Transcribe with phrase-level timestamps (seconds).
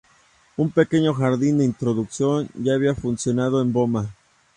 [0.57, 4.15] Un pequeño jardín de introducción ya había funcionado en Boma.